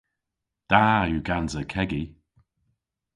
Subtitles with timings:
[0.69, 2.03] Da yw gansa kegi.